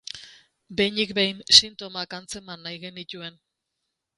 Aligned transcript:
Behinik 0.79 1.13
behin 1.17 1.43
sintomak 1.57 2.15
antzeman 2.19 2.65
nahi 2.67 2.81
genituen. 2.87 3.39